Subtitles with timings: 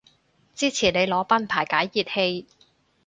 [0.55, 2.47] 支持你裸奔排解熱氣